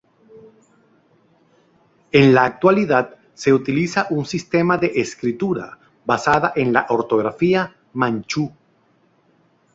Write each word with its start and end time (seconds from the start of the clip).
En 2.11 2.33
la 2.33 2.45
actualidad 2.45 3.17
se 3.35 3.53
utiliza 3.53 4.07
un 4.09 4.25
sistema 4.25 4.79
de 4.79 4.93
escritura 4.95 5.77
basada 6.05 6.53
en 6.55 6.73
la 6.73 6.87
ortografía 6.89 7.75
manchú. 7.93 8.51